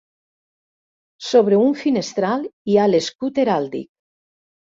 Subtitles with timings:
[1.25, 3.89] Sobre un finestral hi ha l'escut heràldic.